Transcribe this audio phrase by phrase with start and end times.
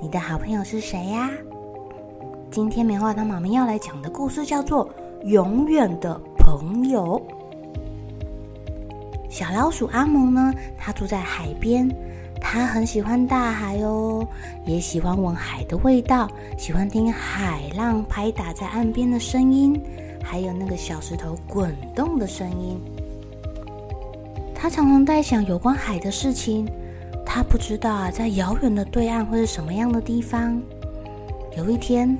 [0.00, 1.28] 你的好朋友是谁呀？
[2.52, 4.88] 今天棉花糖妈咪要来讲的故事叫做
[5.26, 7.20] 《永远的朋友》。
[9.28, 11.90] 小老鼠阿蒙呢，它住在海边，
[12.40, 14.24] 它很喜欢大海哦，
[14.64, 19.82] 也喜欢闻海的味道，喜欢听海浪拍打在岸边的声音，
[20.22, 22.80] 还有那个小石头滚动的声音。
[24.54, 26.68] 它常常在想有关海的事情。
[27.30, 30.60] 他不知道啊，在遥远的对岸会是什么样的地方。
[31.58, 32.18] 有一天，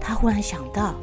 [0.00, 0.94] 他忽然想到，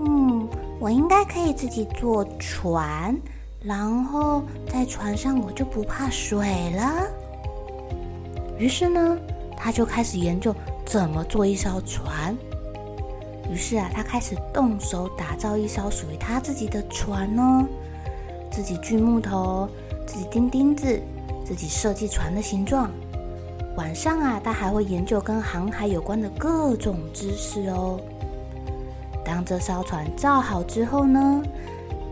[0.00, 0.46] 嗯，
[0.78, 3.16] 我应该可以自己坐船，
[3.62, 7.08] 然后在船上我就不怕水了。
[8.58, 9.18] 于是呢，
[9.56, 12.36] 他就开始研究怎么做一艘船。
[13.50, 17.66] 于是啊，他开始动手打造一艘属于他自己的船哦，
[18.50, 19.66] 自己锯木头，
[20.06, 21.00] 自己钉钉子。
[21.46, 22.90] 自己设计船的形状，
[23.76, 28.00] 晚上啊，他还会研究跟航海有关的各种知识哦。
[29.24, 31.40] 当这艘船造好之后呢，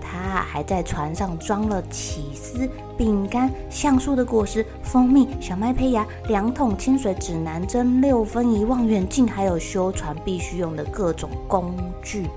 [0.01, 12.29] 他还在船上装了起司、饼干、橡树的果实、蜂蜜、小麦胚芽、两桶清水、指南针、六分仪、望远镜，还有修船必须用的各种工具。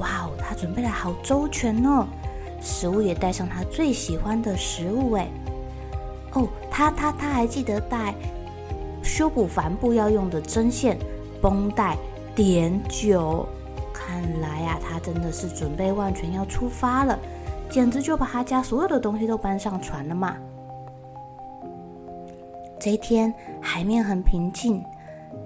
[0.00, 2.04] 哇哦，他准备的好周全哦！
[2.60, 5.30] 食物也带上他最喜欢的食物诶。
[6.34, 8.14] 哦，他他他还记得带
[9.02, 10.98] 修补帆布要用的针线、
[11.40, 11.96] 绷带、
[12.36, 13.46] 碘酒。
[13.92, 17.18] 看来呀、他真的是准备万全要出发了，
[17.68, 20.36] 简直就把他家所有的东西都搬上船了嘛。
[22.78, 24.82] 这一天海面很平静，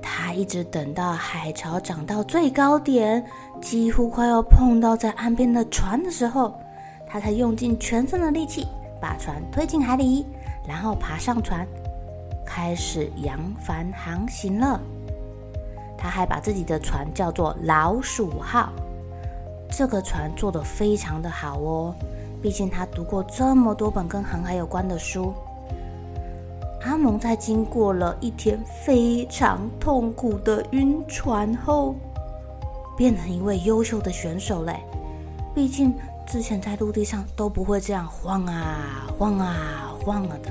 [0.01, 3.25] 他一直等到海潮涨到最高点，
[3.61, 6.55] 几乎快要碰到在岸边的船的时候，
[7.07, 8.67] 他才用尽全身的力气
[9.01, 10.25] 把船推进海里。
[10.67, 11.67] 然后爬上船，
[12.45, 14.81] 开始扬帆航行了。
[15.97, 18.73] 他还把自己的船叫做“老鼠号”。
[19.71, 21.95] 这个船做得非常的好哦，
[22.41, 25.33] 毕竟他读过这么多本跟航海有关的书。
[26.83, 31.95] 阿蒙在经过了一天非常痛苦的晕船后，
[32.97, 34.79] 变成一位优秀的选手嘞。
[35.55, 35.95] 毕竟
[36.27, 39.91] 之前在陆地上都不会这样晃啊晃啊。
[40.05, 40.51] 晃了的，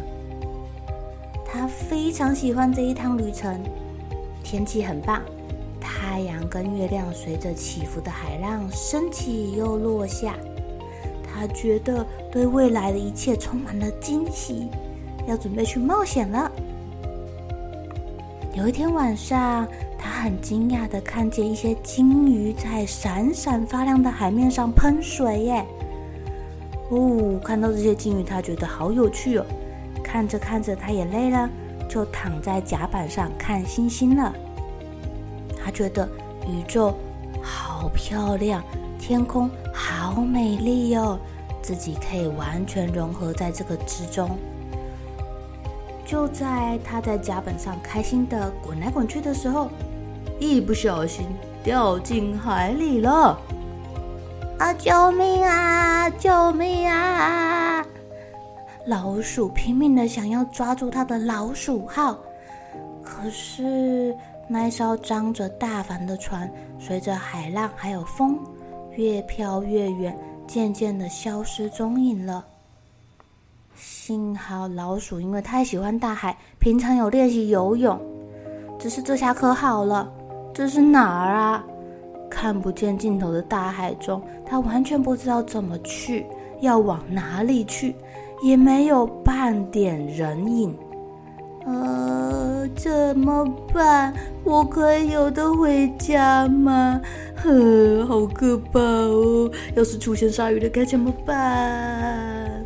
[1.46, 3.62] 他非常喜欢这一趟旅程。
[4.44, 5.22] 天气很棒，
[5.80, 10.36] 太阳跟月亮随着起伏的海浪升起又落下。
[11.24, 14.68] 他觉得对未来的一切充满了惊喜，
[15.28, 16.52] 要准备去冒险了。
[18.56, 19.68] 有一天晚上，
[20.04, 25.66] 他很惊讶的看见一些鲸鱼在闪闪发亮的海面上喷水耶。
[26.90, 29.46] 哦，看到这些鲸鱼，他觉得好有趣哦。
[30.04, 31.50] 看着看着，他也累了，
[31.88, 34.34] 就躺在甲板上看星星了。
[35.58, 36.06] 他觉得
[36.46, 36.94] 宇宙
[37.42, 38.62] 好漂亮，
[39.00, 41.18] 天空好美丽哦，
[41.62, 44.30] 自己可以完全融合在这个之中。
[46.06, 49.70] 就在他在甲板上开心的滚来滚去的时候，
[50.44, 51.26] 一不小心
[51.64, 53.40] 掉进海里了。
[54.60, 54.74] 啊！
[54.74, 56.10] 救命啊！
[56.12, 57.86] 救命啊！
[58.86, 62.18] 老鼠拼命的想要抓住它的老鼠号，
[63.02, 64.14] 可是
[64.48, 68.38] 那艘张着大帆的船，随着海浪还有风，
[68.92, 72.46] 越飘越远，渐渐的消失踪影了。
[73.76, 78.00] 幸好老鼠因为太喜欢大海，平常有练习游泳，
[78.78, 80.12] 只是这下可好了，
[80.54, 81.64] 这是哪儿啊？
[82.30, 86.26] 看不见尽头的大海中，他完全不知道怎么去，
[86.62, 87.96] 要往哪里去，
[88.44, 90.76] 也没有半点人影。
[91.66, 94.14] 呃，怎么办？
[94.44, 97.00] 我可以有的回家吗？
[97.36, 99.50] 呵，好可怕哦！
[99.76, 102.66] 要是出现鲨鱼了，该怎么办？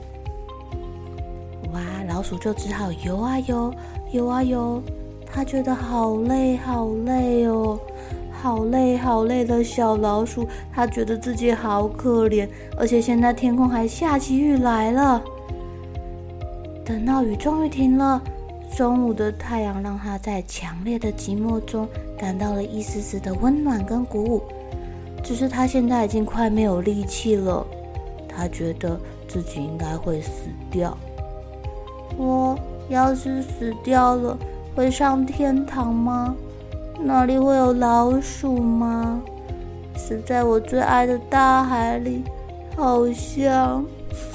[1.74, 3.74] 哇，老鼠就只好游啊游，
[4.12, 4.82] 游啊游。
[5.32, 7.80] 他觉得好累，好累哦，
[8.42, 10.48] 好累，好累的小老鼠。
[10.74, 12.48] 他觉得自己好可怜，
[12.78, 15.22] 而且现在天空还下起雨来了。
[16.84, 18.22] 等到雨终于停了。
[18.76, 21.88] 中午的太阳让他在强烈的寂寞中
[22.18, 24.44] 感到了一丝丝的温暖跟鼓舞，
[25.24, 27.66] 只是他现在已经快没有力气了。
[28.28, 30.96] 他觉得自己应该会死掉。
[32.18, 32.58] 我
[32.90, 34.38] 要是死掉了，
[34.78, 36.36] 会上天堂吗？
[37.02, 39.20] 那里会有老鼠吗？
[39.96, 42.24] 死在我最爱的大海里，
[42.76, 43.84] 好像，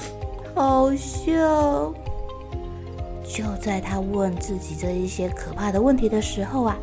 [0.52, 1.94] 好像。
[3.22, 6.76] 就在他问自己这一些可怕的问题的时候啊，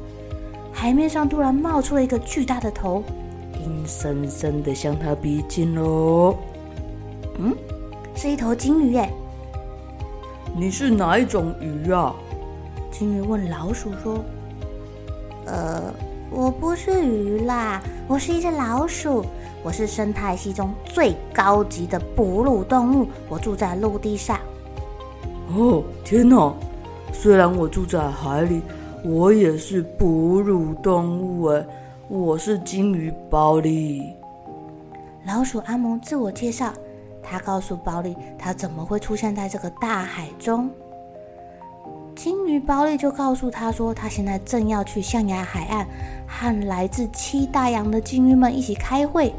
[0.71, 3.03] 海面上突然冒出了一个巨大的头，
[3.61, 6.33] 阴森森的向他逼近喽。
[7.37, 7.53] 嗯，
[8.15, 9.09] 是一头金鱼耶。
[10.55, 12.15] 你是哪一种鱼啊？
[12.99, 14.21] 鲸鱼问老鼠说
[15.47, 15.81] ：“呃，
[16.29, 19.23] 我不是鱼啦，我是一只老鼠。
[19.63, 24.37] 我是生态系中最高级的哺乳动物，我住在陆地上。”
[25.55, 26.53] 哦，天哪！
[27.13, 28.61] 虽然我住在海里，
[29.05, 31.65] 我也是哺乳动物哎，
[32.09, 34.13] 我是金鱼包利。
[35.25, 36.73] 老鼠阿蒙自我介绍，
[37.23, 40.69] 他告诉包利他怎么会出现在这个大海中。
[42.21, 45.87] 鲸鱼包利就告诉他说，他现在正要去象牙海岸，
[46.27, 49.33] 和来自七大洋的鲸鱼们一起开会。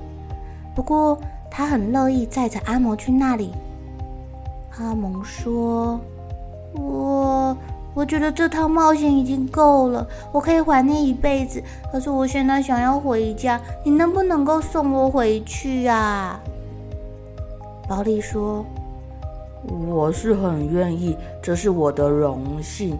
[0.74, 1.18] 不过
[1.50, 3.52] 他很乐意载着阿蒙去那里。
[4.78, 6.00] 阿蒙说
[6.72, 7.54] ：“我
[7.92, 11.62] 我觉得这趟冒险已经够了，我可以怀念一辈子。
[11.92, 16.40] 可是我现在想要回家，你能不能够送我回去啊？”
[17.86, 18.64] 包利说
[19.68, 22.98] ：“我是很愿意，这是我的荣幸，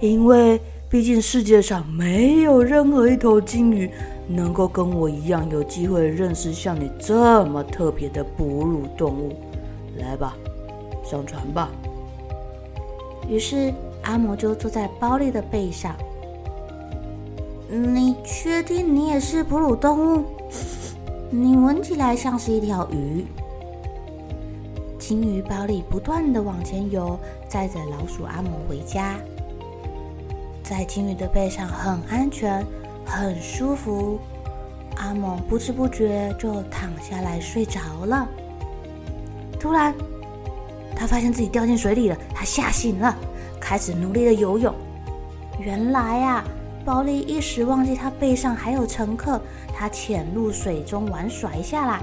[0.00, 3.90] 因为毕竟世界上没有任何一头鲸鱼
[4.28, 9.32] 能够跟我一样有机会认识像你这么特别的哺乳动物。
[9.98, 10.36] 来吧。”
[11.04, 11.70] 上船吧。
[13.28, 13.72] 于是
[14.02, 15.94] 阿蒙就坐在包利的背上。
[17.68, 20.24] 你确定你也是哺乳动物？
[21.30, 23.24] 你闻起来像是一条鱼。
[25.06, 27.16] 鲸鱼包利不断地往前游，
[27.46, 29.14] 载着老鼠阿蒙回家。
[30.64, 32.66] 在鲸鱼的背上很安全，
[33.04, 34.18] 很舒服。
[34.96, 38.26] 阿蒙不知不觉就躺下来睡着了。
[39.60, 39.94] 突然，
[40.96, 43.16] 他发现自己掉进水里了，他吓醒了，
[43.60, 44.74] 开始努力的游泳。
[45.60, 46.44] 原来啊，
[46.84, 49.40] 包利一时忘记他背上还有乘客，
[49.72, 52.02] 他潜入水中玩耍一下啦。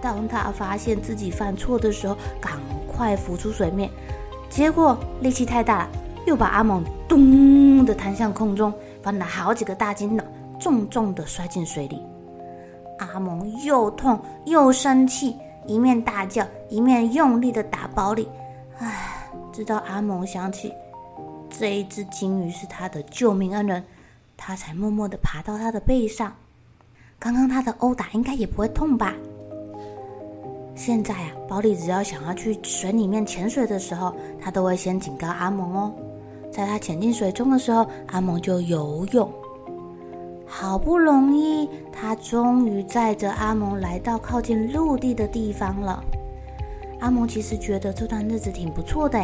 [0.00, 2.52] 当他发现自己犯错的时候，赶
[2.86, 3.90] 快浮出水面，
[4.48, 5.88] 结果力气太大了，
[6.26, 8.72] 又把阿蒙咚的弹向空中，
[9.02, 10.24] 翻了好几个大筋斗，
[10.58, 12.02] 重重的摔进水里。
[12.98, 15.36] 阿蒙又痛又生气。
[15.66, 18.26] 一面大叫，一面用力的打包里。
[18.78, 20.72] 唉，直到阿蒙想起
[21.50, 23.84] 这一只鲸鱼是他的救命恩人，
[24.34, 26.32] 他才默默的爬到他的背上。
[27.18, 29.12] 刚刚他的殴打应该也不会痛吧？
[30.78, 35.92] 现在啊，包莉只要想要去水里面潜水的时候，他都会先警告阿蒙哦。
[36.52, 39.28] 在他潜进水中的时候，阿蒙就游泳。
[40.46, 46.00] 好不容易，他终于载着阿蒙来到靠近陆地的地方了。
[47.00, 49.18] 阿蒙其实觉得这段日子挺不错的，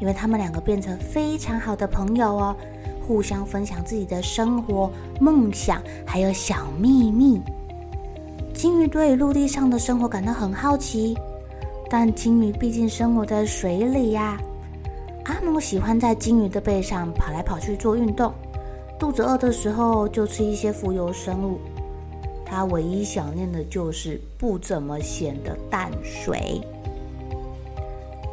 [0.00, 2.56] 因为他们两个变成非常好的朋友哦，
[3.06, 7.42] 互相分享自己的生活、梦想，还有小秘密。
[8.54, 11.14] 鲸鱼对陆地上的生活感到很好奇，
[11.90, 14.40] 但鲸鱼毕竟生活在水里呀。
[15.24, 18.32] 阿姆喜欢在鲸鱼的背上跑来跑去做运动。
[18.96, 21.58] 肚子饿的时候就吃一些浮游生物，
[22.46, 26.60] 他唯一想念的就是不怎么咸的淡水。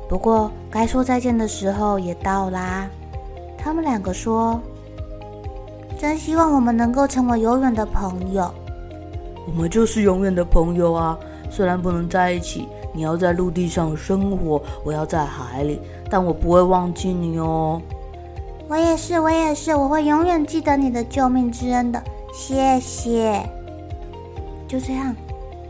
[0.08, 2.88] 不过该说再见的时候也到啦，
[3.58, 4.62] 他们两个说
[6.00, 8.54] ：“真希望我们能够成为永远的朋友。”
[9.48, 11.18] 我们就是永远的朋友啊！
[11.50, 15.80] 虽然不能在一起，你要在陆地上生活，我要在海里，
[16.10, 17.82] 但我不会忘记你哦。
[18.68, 22.02] 我也是，我也是，我会永远记得你的救命之恩的，
[22.34, 23.42] 谢谢。
[24.68, 25.14] 就这样，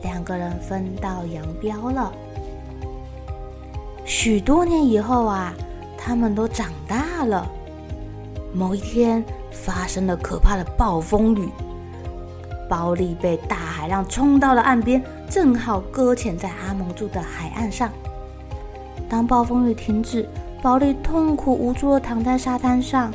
[0.04, 2.12] 两个人分道扬镳了。
[4.06, 5.54] 许多年以后啊，
[5.98, 7.50] 他们都长大了。
[8.54, 11.50] 某一天发生了可怕的暴风雨，
[12.72, 17.90] 包利被大海浪冲到了岸边，正好搁浅在阿蒙住的海岸上。
[19.10, 20.26] 当暴风雨停止，
[20.62, 23.12] 包利痛苦无助地躺在沙滩上，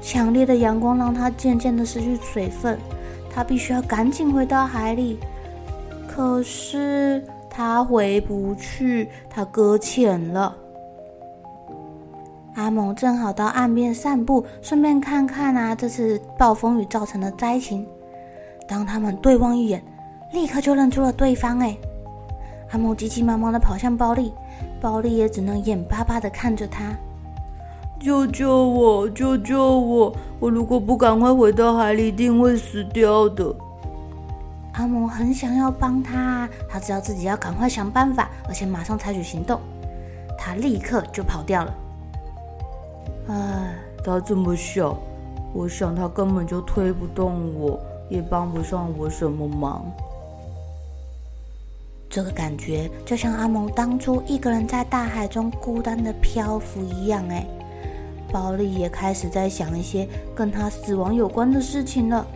[0.00, 2.78] 强烈的阳光让他渐渐地失去水分，
[3.30, 5.18] 他必须要赶紧回到海里。
[6.08, 10.56] 可是他回不去，他搁浅了。
[12.54, 17.86] 阿蒙正好到岸边散步，顺便看看啊，这次暴风雨造成的灾情。
[18.70, 19.82] 当他们对望一眼，
[20.32, 21.58] 立刻就认出了对方。
[21.58, 21.76] 哎，
[22.70, 24.32] 阿蒙急急忙忙的跑向包利。
[24.80, 26.94] 包利也只能眼巴巴的看着他，
[27.98, 29.08] 救救我！
[29.10, 30.14] 救救我！
[30.38, 33.54] 我如果不赶快回到海里，一定会死掉的。
[34.72, 39.60] 阿蒙很想要帮他，他知道自己要赶快想办法，而且马上采取行动。
[40.38, 41.74] 他立刻就跑掉了。
[43.28, 43.74] 唉，
[44.04, 44.96] 他这么小，
[45.52, 47.78] 我想他根本就推不动我，
[48.10, 49.84] 也帮不上我什么忙。
[52.10, 57.24] 这个感觉就像阿蒙当初一个人在大海中孤单的漂浮一样。
[57.28, 57.46] 哎，
[58.32, 62.26] 包利也开始在想一些跟他死亡有关的事情了。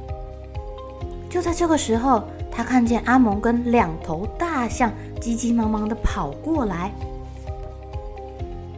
[1.29, 6.93] 就在这个时候，他看见阿蒙跟两头大象急急忙忙的跑过来。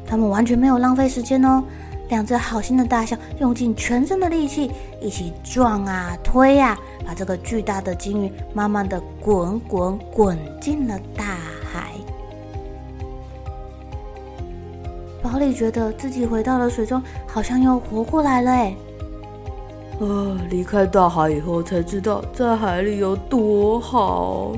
[0.07, 1.63] 他们完全没有浪费时间哦，
[2.09, 4.71] 两只好心的大象用尽全身的力气，
[5.03, 6.79] 一起撞啊推啊。
[7.07, 11.25] 把这个巨大的鲸鱼慢慢的滚滚滚进了大
[11.73, 11.93] 海。
[15.23, 18.77] 包利觉得自己回到了水中，好像又活过来了哎！
[20.01, 24.53] 啊，离开大海以后才知道在海里有多好。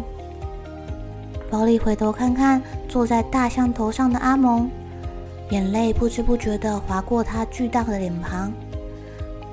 [1.51, 4.71] 包利回头看看坐在大象头上的阿蒙，
[5.51, 8.53] 眼泪不知不觉的划过他巨大的脸庞。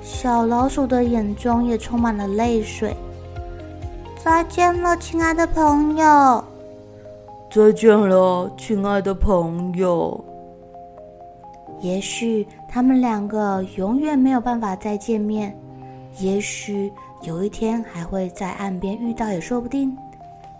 [0.06, 2.96] 小老鼠的眼中也充满了泪水。
[4.22, 6.44] 再见了，亲爱的朋友。
[7.50, 10.24] 再见了，亲爱的朋友。
[11.80, 15.52] 也许他们两个永远没有办法再见面，
[16.20, 16.90] 也许
[17.22, 19.94] 有一天还会在岸边遇到，也说不定。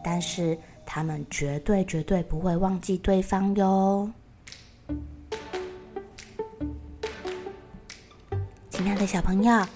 [0.02, 4.10] 但是他们绝对绝对不会忘记对方哟。
[8.76, 9.66] 亲爱的小朋友，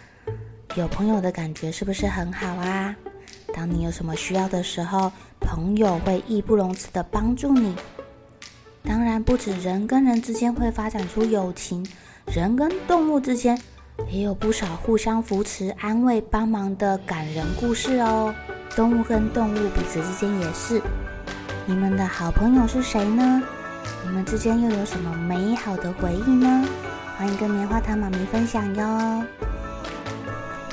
[0.74, 2.94] 有朋友的感觉是不是很好啊？
[3.54, 7.74] 当你有什么需要的时候，朋友会义不容辞的帮助你。
[8.84, 11.82] 当然，不止人跟人之间会发展出友情，
[12.26, 13.58] 人跟动物之间
[14.10, 18.34] 也有不少互相扶持、安慰、帮忙的感人故事哦。
[18.76, 20.78] 动物跟动物彼此之间也是。
[21.64, 23.42] 你们的好朋友是谁呢？
[24.04, 26.64] 你们之间又有什么美好的回忆呢？
[27.16, 29.24] 欢迎跟棉花糖妈咪分享哟。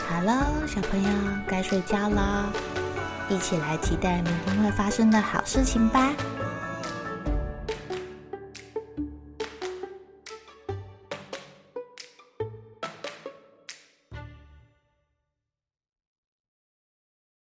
[0.07, 1.09] 好了，小朋友
[1.45, 2.51] 该睡觉了，
[3.29, 6.13] 一起来期待明天会发生的好事情吧。